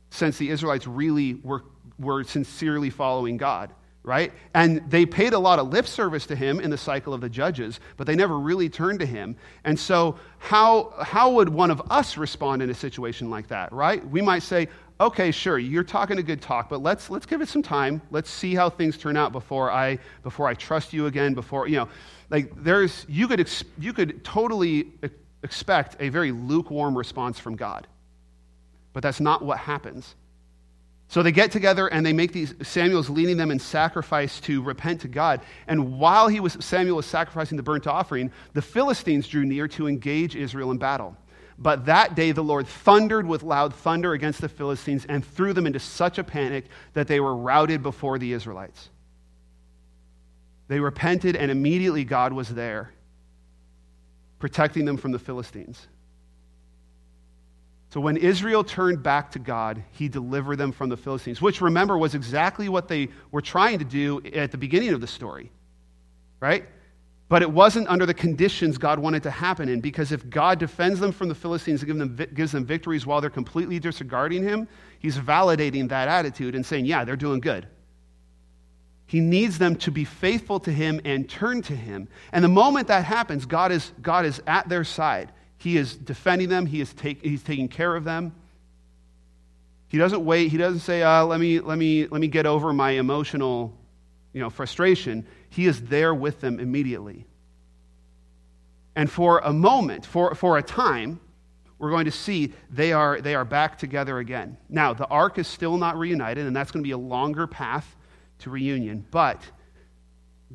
[0.09, 1.63] since the Israelites really were,
[1.99, 3.71] were sincerely following God
[4.03, 4.33] right?
[4.53, 7.29] And they paid a lot of lip service to him in the cycle of the
[7.29, 9.35] judges, but they never really turned to him.
[9.63, 14.05] And so, how, how would one of us respond in a situation like that, right?
[14.09, 14.67] We might say,
[14.99, 18.01] okay, sure, you're talking a good talk, but let's, let's give it some time.
[18.11, 21.77] Let's see how things turn out before I, before I trust you again, before, you
[21.77, 21.89] know,
[22.29, 24.91] like there's, you could, you could totally
[25.43, 27.87] expect a very lukewarm response from God.
[28.91, 30.15] But that's not what happens.
[31.13, 35.01] So they get together and they make these, Samuel's leading them in sacrifice to repent
[35.01, 35.41] to God.
[35.67, 39.87] And while he was, Samuel was sacrificing the burnt offering, the Philistines drew near to
[39.87, 41.15] engage Israel in battle.
[41.59, 45.67] But that day the Lord thundered with loud thunder against the Philistines and threw them
[45.67, 48.89] into such a panic that they were routed before the Israelites.
[50.67, 52.91] They repented, and immediately God was there,
[54.39, 55.85] protecting them from the Philistines.
[57.93, 61.95] So when Israel turned back to God, he delivered them from the Philistines, which remember
[61.95, 65.51] was exactly what they were trying to do at the beginning of the story.
[66.39, 66.65] Right?
[67.29, 70.99] But it wasn't under the conditions God wanted to happen in, because if God defends
[70.99, 74.67] them from the Philistines and give them, gives them victories while they're completely disregarding him,
[74.97, 77.67] he's validating that attitude and saying, yeah, they're doing good.
[79.05, 82.07] He needs them to be faithful to him and turn to him.
[82.31, 85.31] And the moment that happens, God is, God is at their side.
[85.63, 88.35] He is defending them, he is take, he's taking care of them.
[89.87, 92.73] He doesn't wait, he doesn't say, uh, let, me, let, me, let me get over
[92.73, 93.73] my emotional
[94.33, 95.25] you know, frustration.
[95.49, 97.25] He is there with them immediately.
[98.97, 101.21] And for a moment, for, for a time,
[101.77, 104.57] we're going to see they are, they are back together again.
[104.67, 107.95] Now, the ark is still not reunited, and that's going to be a longer path
[108.39, 109.41] to reunion, but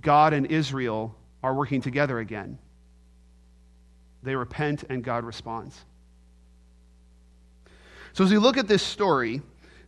[0.02, 2.58] God and Israel are working together again.
[4.22, 5.84] They repent, and God responds.
[8.12, 9.42] So, as we look at this story,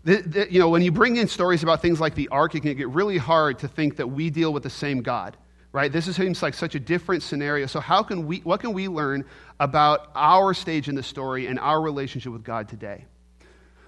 [0.05, 2.61] the, the, you know, when you bring in stories about things like the ark, it
[2.61, 5.37] can get really hard to think that we deal with the same God,
[5.73, 5.91] right?
[5.91, 7.67] This seems like such a different scenario.
[7.67, 9.25] So, how can we, what can we learn
[9.59, 13.05] about our stage in the story and our relationship with God today?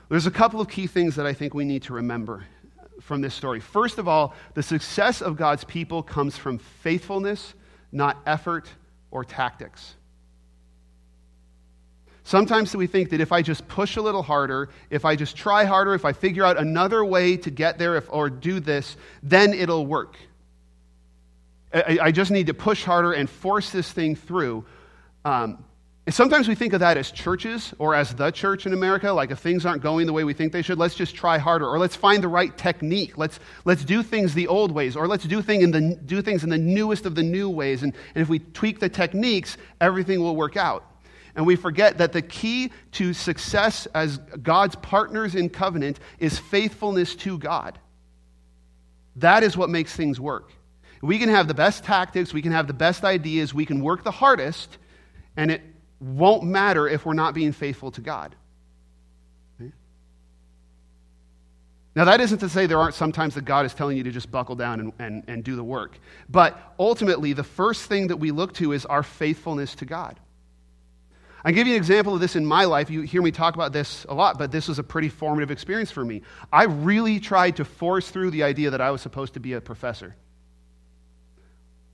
[0.09, 2.45] There's a couple of key things that I think we need to remember
[3.01, 3.61] from this story.
[3.61, 7.55] First of all, the success of God's people comes from faithfulness,
[7.91, 8.69] not effort
[9.11, 9.95] or tactics.
[12.25, 15.65] Sometimes we think that if I just push a little harder, if I just try
[15.65, 19.53] harder, if I figure out another way to get there if, or do this, then
[19.53, 20.17] it'll work.
[21.75, 24.65] I, I, just need to push harder and force this thing through.
[25.25, 25.65] Um,
[26.05, 29.31] and sometimes we think of that as churches or as the church in America, like
[29.31, 31.79] if things aren't going the way we think they should, let's just try harder, or
[31.79, 33.17] let's find the right technique.
[33.17, 36.45] Let's, let's do things the old ways, or let's do, thing in the, do things
[36.45, 37.83] in the newest of the new ways.
[37.83, 40.85] And, and if we tweak the techniques, everything will work out.
[41.35, 47.15] And we forget that the key to success as God's partners in covenant is faithfulness
[47.17, 47.79] to God.
[49.17, 50.53] That is what makes things work.
[51.01, 54.05] We can have the best tactics, we can have the best ideas, we can work
[54.05, 54.79] the hardest,
[55.37, 55.63] and it
[56.01, 58.37] won't matter if we're not being faithful to God.
[61.95, 64.31] Now, that isn't to say there aren't sometimes that God is telling you to just
[64.31, 65.99] buckle down and, and, and do the work.
[66.29, 70.19] But ultimately, the first thing that we look to is our faithfulness to God.
[71.45, 72.91] I'll give you an example of this in my life.
[72.91, 75.91] You hear me talk about this a lot, but this was a pretty formative experience
[75.91, 76.23] for me.
[76.53, 79.61] I really tried to force through the idea that I was supposed to be a
[79.61, 80.15] professor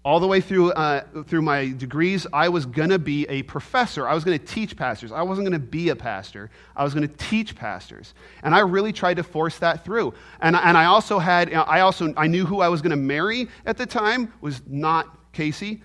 [0.09, 4.09] all the way through, uh, through my degrees, I was going to be a professor.
[4.09, 5.13] I was going to teach pastors.
[5.13, 6.51] I wasn't going to be a pastor.
[6.75, 8.15] I was going to teach pastors.
[8.43, 10.15] And I really tried to force that through.
[10.41, 13.49] And, and I also had, I also, I knew who I was going to marry
[13.67, 15.83] at the time was not Casey.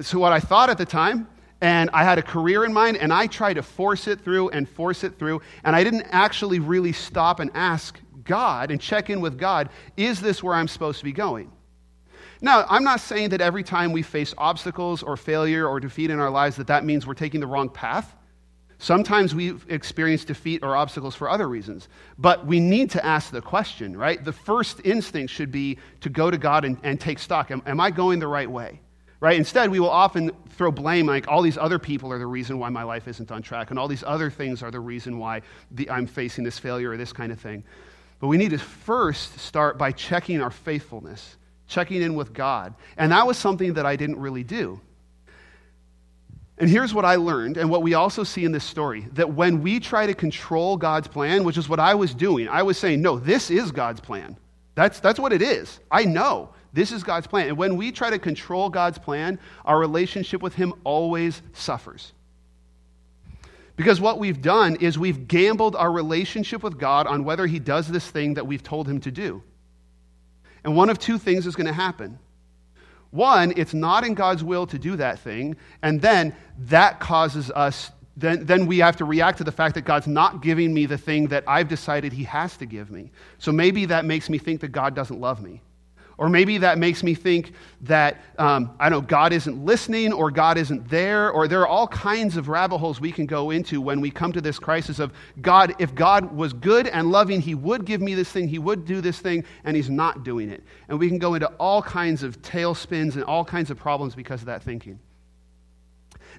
[0.00, 1.28] So what I thought at the time,
[1.60, 4.68] and I had a career in mind, and I tried to force it through and
[4.68, 5.42] force it through.
[5.64, 10.20] And I didn't actually really stop and ask God and check in with God, is
[10.20, 11.52] this where I'm supposed to be going?
[12.40, 16.18] Now, I'm not saying that every time we face obstacles or failure or defeat in
[16.18, 18.16] our lives that that means we're taking the wrong path.
[18.78, 21.88] Sometimes we experience defeat or obstacles for other reasons.
[22.16, 24.24] But we need to ask the question, right?
[24.24, 27.50] The first instinct should be to go to God and, and take stock.
[27.50, 28.80] Am, am I going the right way?
[29.20, 29.36] Right?
[29.36, 32.70] Instead, we will often throw blame like all these other people are the reason why
[32.70, 35.90] my life isn't on track, and all these other things are the reason why the,
[35.90, 37.62] I'm facing this failure or this kind of thing.
[38.18, 41.36] But we need to first start by checking our faithfulness
[41.70, 42.74] checking in with God.
[42.98, 44.80] And that was something that I didn't really do.
[46.58, 49.62] And here's what I learned, and what we also see in this story that when
[49.62, 53.00] we try to control God's plan, which is what I was doing, I was saying,
[53.00, 54.36] no, this is God's plan.
[54.74, 55.80] That's, that's what it is.
[55.90, 57.48] I know this is God's plan.
[57.48, 62.12] And when we try to control God's plan, our relationship with Him always suffers.
[63.76, 67.88] Because what we've done is we've gambled our relationship with God on whether He does
[67.88, 69.42] this thing that we've told Him to do.
[70.64, 72.18] And one of two things is going to happen.
[73.10, 77.90] One, it's not in God's will to do that thing, and then that causes us,
[78.16, 80.98] then, then we have to react to the fact that God's not giving me the
[80.98, 83.10] thing that I've decided He has to give me.
[83.38, 85.62] So maybe that makes me think that God doesn't love me.
[86.20, 90.30] Or maybe that makes me think that, um, I don't know, God isn't listening or
[90.30, 91.30] God isn't there.
[91.30, 94.30] Or there are all kinds of rabbit holes we can go into when we come
[94.32, 98.14] to this crisis of God, if God was good and loving, He would give me
[98.14, 100.62] this thing, He would do this thing, and He's not doing it.
[100.90, 104.42] And we can go into all kinds of tailspins and all kinds of problems because
[104.42, 104.98] of that thinking.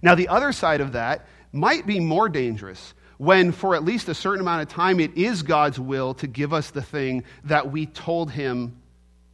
[0.03, 4.13] Now, the other side of that might be more dangerous when, for at least a
[4.13, 7.87] certain amount of time, it is God's will to give us the thing that we
[7.87, 8.77] told Him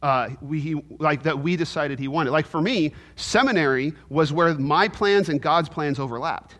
[0.02, 2.30] uh, we, he, like that we decided he wanted.
[2.30, 6.56] Like for me, seminary was where my plans and God's plans overlapped.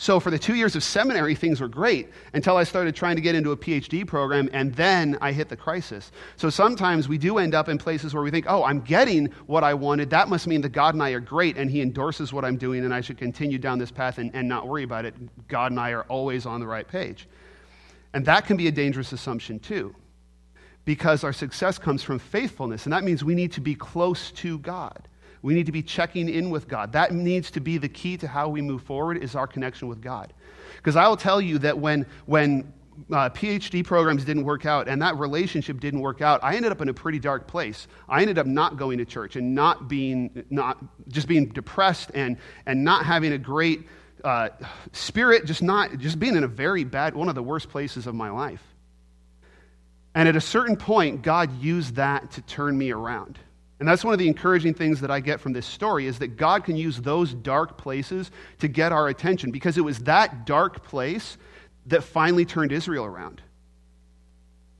[0.00, 3.20] So for the two years of seminary, things were great until I started trying to
[3.20, 6.12] get into a PhD program, and then I hit the crisis.
[6.36, 9.64] So sometimes we do end up in places where we think, oh, I'm getting what
[9.64, 10.08] I wanted.
[10.10, 12.84] That must mean that God and I are great, and He endorses what I'm doing,
[12.84, 15.16] and I should continue down this path and, and not worry about it.
[15.48, 17.28] God and I are always on the right page.
[18.14, 19.96] And that can be a dangerous assumption, too
[20.88, 22.86] because our success comes from faithfulness.
[22.86, 25.06] And that means we need to be close to God.
[25.42, 26.92] We need to be checking in with God.
[26.92, 30.00] That needs to be the key to how we move forward is our connection with
[30.00, 30.32] God.
[30.76, 32.72] Because I will tell you that when, when
[33.12, 36.80] uh, PhD programs didn't work out and that relationship didn't work out, I ended up
[36.80, 37.86] in a pretty dark place.
[38.08, 42.38] I ended up not going to church and not being, not just being depressed and,
[42.64, 43.86] and not having a great
[44.24, 44.48] uh,
[44.92, 48.14] spirit, just not, just being in a very bad, one of the worst places of
[48.14, 48.62] my life.
[50.18, 53.38] And at a certain point, God used that to turn me around.
[53.78, 56.36] And that's one of the encouraging things that I get from this story is that
[56.36, 60.82] God can use those dark places to get our attention because it was that dark
[60.82, 61.38] place
[61.86, 63.40] that finally turned Israel around.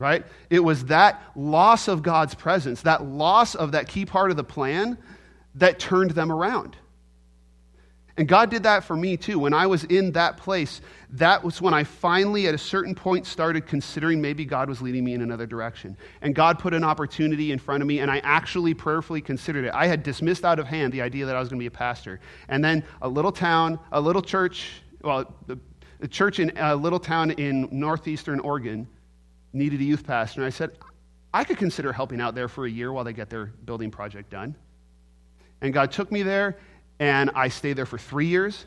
[0.01, 0.27] Right?
[0.51, 4.43] It was that loss of God's presence, that loss of that key part of the
[4.43, 4.99] plan
[5.55, 6.77] that turned them around.
[8.19, 9.39] And God did that for me too.
[9.39, 10.81] When I was in that place,
[11.13, 15.05] that was when I finally, at a certain point, started considering maybe God was leading
[15.05, 15.97] me in another direction.
[16.21, 19.73] And God put an opportunity in front of me, and I actually prayerfully considered it.
[19.73, 21.71] I had dismissed out of hand the idea that I was going to be a
[21.71, 22.19] pastor.
[22.49, 25.33] And then a little town, a little church, well,
[26.01, 28.89] a church in a little town in northeastern Oregon
[29.53, 30.41] needed a youth pastor.
[30.41, 30.73] And I said,
[31.33, 34.29] I could consider helping out there for a year while they get their building project
[34.29, 34.57] done.
[35.61, 36.57] And God took me there,
[36.99, 38.65] and I stayed there for three years.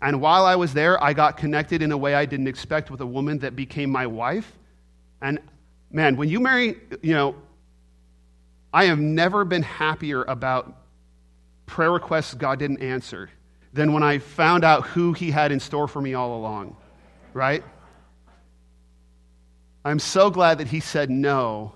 [0.00, 3.00] And while I was there, I got connected in a way I didn't expect with
[3.00, 4.50] a woman that became my wife.
[5.20, 5.38] And
[5.90, 7.36] man, when you marry, you know,
[8.72, 10.76] I have never been happier about
[11.66, 13.30] prayer requests God didn't answer
[13.72, 16.76] than when I found out who He had in store for me all along,
[17.32, 17.62] right?
[19.84, 21.74] I'm so glad that He said no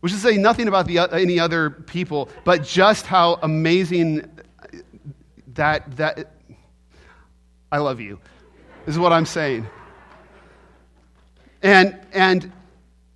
[0.00, 4.28] which is say nothing about the, any other people, but just how amazing
[5.54, 6.32] that, that,
[7.70, 8.18] I love you,
[8.86, 9.66] is what I'm saying.
[11.62, 12.50] And, and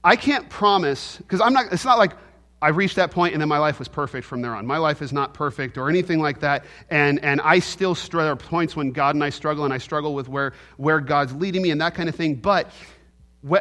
[0.02, 2.12] I can't promise, because I'm not, it's not like
[2.60, 4.66] I reached that point and then my life was perfect from there on.
[4.66, 6.64] My life is not perfect or anything like that.
[6.90, 8.24] And, and I still struggle.
[8.24, 11.34] There are points when God and I struggle, and I struggle with where, where God's
[11.34, 12.36] leading me and that kind of thing.
[12.36, 12.70] But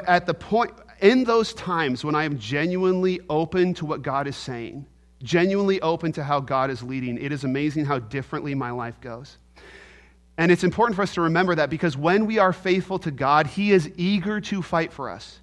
[0.08, 0.72] at the point,
[1.02, 4.86] in those times when I am genuinely open to what God is saying,
[5.22, 9.38] genuinely open to how God is leading, it is amazing how differently my life goes.
[10.38, 13.48] And it's important for us to remember that because when we are faithful to God,
[13.48, 15.40] He is eager to fight for us.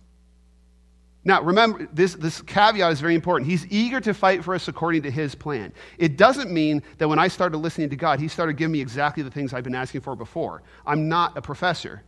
[1.22, 3.50] Now, remember, this, this caveat is very important.
[3.50, 5.72] He's eager to fight for us according to his plan.
[5.98, 9.22] It doesn't mean that when I started listening to God, he started giving me exactly
[9.22, 10.62] the things I've been asking for before.
[10.86, 12.02] I'm not a professor,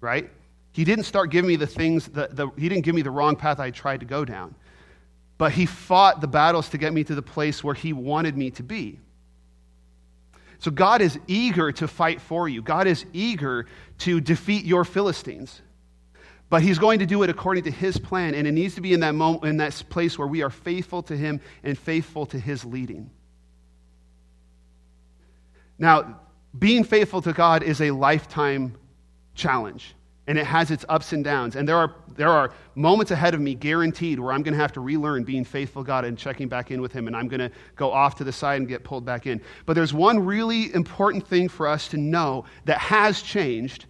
[0.00, 0.30] right?
[0.76, 3.34] He didn't start giving me the things, that the, he didn't give me the wrong
[3.34, 4.54] path I tried to go down.
[5.38, 8.50] But he fought the battles to get me to the place where he wanted me
[8.50, 9.00] to be.
[10.58, 12.60] So God is eager to fight for you.
[12.60, 13.64] God is eager
[14.00, 15.62] to defeat your Philistines.
[16.50, 18.92] But he's going to do it according to his plan, and it needs to be
[18.92, 22.38] in that moment, in that place where we are faithful to him and faithful to
[22.38, 23.08] his leading.
[25.78, 26.20] Now,
[26.58, 28.74] being faithful to God is a lifetime
[29.34, 29.94] challenge,
[30.26, 31.54] and it has its ups and downs.
[31.54, 34.72] And there are, there are moments ahead of me, guaranteed, where I'm going to have
[34.72, 37.50] to relearn being faithful God and checking back in with Him, and I'm going to
[37.76, 39.40] go off to the side and get pulled back in.
[39.66, 43.86] But there's one really important thing for us to know that has changed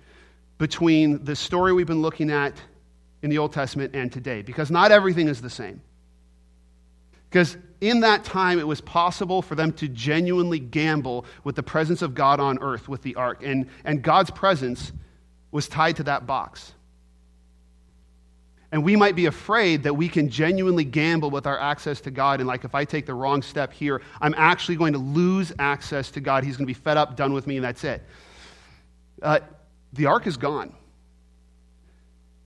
[0.59, 2.55] between the story we've been looking at
[3.22, 5.80] in the Old Testament and today, because not everything is the same.
[7.30, 12.03] Because in that time, it was possible for them to genuinely gamble with the presence
[12.03, 14.93] of God on earth with the ark, and, and God's presence
[15.51, 16.73] was tied to that box.
[18.73, 22.41] And we might be afraid that we can genuinely gamble with our access to God.
[22.41, 26.11] And like, if I take the wrong step here, I'm actually going to lose access
[26.13, 26.45] to God.
[26.45, 28.03] He's going to be fed up, done with me, and that's it.
[29.23, 29.41] Uh,
[29.93, 30.75] the ark is gone.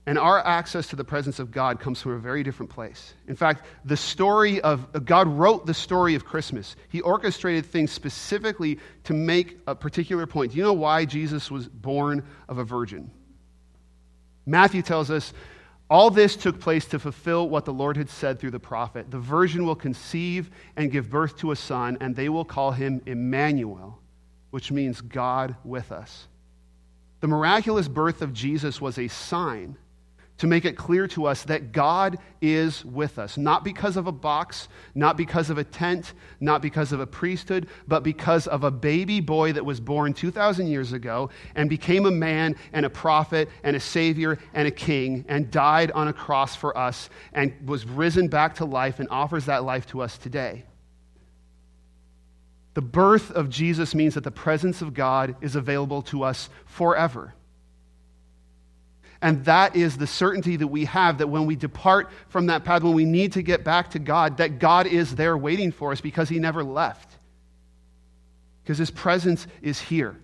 [0.07, 3.13] And our access to the presence of God comes from a very different place.
[3.27, 6.75] In fact, the story of God wrote the story of Christmas.
[6.89, 10.53] He orchestrated things specifically to make a particular point.
[10.53, 13.11] Do you know why Jesus was born of a virgin?
[14.47, 15.33] Matthew tells us
[15.87, 19.11] all this took place to fulfill what the Lord had said through the prophet.
[19.11, 23.01] The virgin will conceive and give birth to a son, and they will call him
[23.05, 23.99] Emmanuel,
[24.49, 26.27] which means God with us.
[27.19, 29.77] The miraculous birth of Jesus was a sign
[30.41, 34.11] to make it clear to us that God is with us, not because of a
[34.11, 38.71] box, not because of a tent, not because of a priesthood, but because of a
[38.71, 43.49] baby boy that was born 2,000 years ago and became a man and a prophet
[43.61, 47.85] and a savior and a king and died on a cross for us and was
[47.85, 50.65] risen back to life and offers that life to us today.
[52.73, 57.35] The birth of Jesus means that the presence of God is available to us forever.
[59.21, 62.81] And that is the certainty that we have that when we depart from that path,
[62.81, 66.01] when we need to get back to God, that God is there waiting for us
[66.01, 67.17] because He never left.
[68.63, 70.19] Because His presence is here.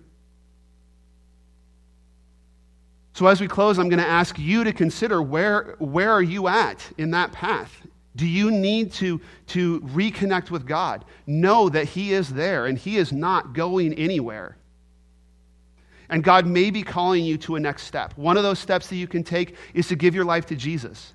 [3.12, 6.48] So as we close, I'm going to ask you to consider where, where are you
[6.48, 7.86] at in that path?
[8.16, 11.04] Do you need to, to reconnect with God?
[11.26, 14.57] Know that He is there and He is not going anywhere.
[16.10, 18.16] And God may be calling you to a next step.
[18.16, 21.12] One of those steps that you can take is to give your life to Jesus.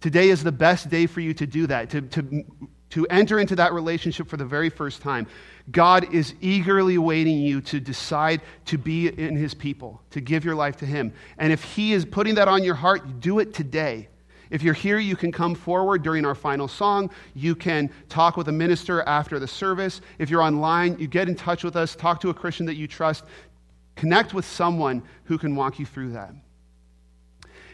[0.00, 2.44] Today is the best day for you to do that, to, to,
[2.90, 5.26] to enter into that relationship for the very first time.
[5.70, 10.54] God is eagerly waiting you to decide to be in His people, to give your
[10.54, 11.12] life to Him.
[11.38, 14.08] And if He is putting that on your heart, do it today.
[14.50, 17.10] If you're here, you can come forward during our final song.
[17.34, 20.00] You can talk with a minister after the service.
[20.18, 22.86] If you're online, you get in touch with us, talk to a Christian that you
[22.86, 23.24] trust,
[23.98, 26.32] connect with someone who can walk you through that.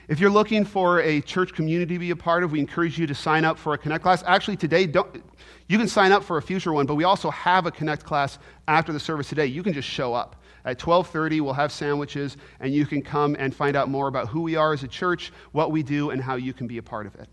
[0.09, 3.07] If you're looking for a church community to be a part of, we encourage you
[3.07, 4.23] to sign up for a Connect class.
[4.27, 5.23] Actually, today, don't,
[5.69, 8.39] you can sign up for a future one, but we also have a Connect class
[8.69, 9.47] after the service today.
[9.47, 10.37] You can just show up.
[10.67, 14.41] At 12:30 we'll have sandwiches and you can come and find out more about who
[14.41, 17.07] we are as a church, what we do and how you can be a part
[17.07, 17.29] of it.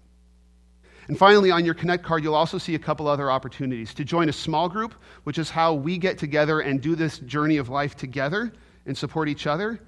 [1.08, 4.28] And finally, on your Connect card, you'll also see a couple other opportunities to join
[4.28, 7.96] a small group, which is how we get together and do this journey of life
[7.96, 8.52] together
[8.86, 9.80] and support each other.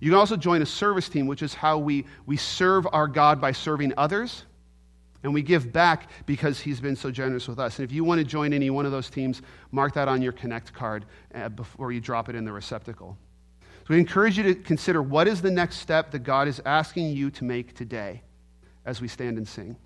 [0.00, 3.40] You can also join a service team, which is how we, we serve our God
[3.40, 4.44] by serving others.
[5.22, 7.78] And we give back because he's been so generous with us.
[7.78, 9.42] And if you want to join any one of those teams,
[9.72, 13.16] mark that on your Connect card uh, before you drop it in the receptacle.
[13.86, 17.08] So we encourage you to consider what is the next step that God is asking
[17.08, 18.22] you to make today
[18.84, 19.76] as we stand and sing.